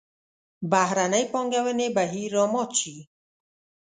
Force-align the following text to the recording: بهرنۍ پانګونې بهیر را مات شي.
بهرنۍ 0.71 1.23
پانګونې 1.31 1.87
بهیر 1.95 2.29
را 2.35 2.45
مات 2.53 2.71
شي. 2.81 2.95